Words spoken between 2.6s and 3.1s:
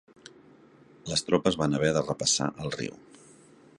el riu.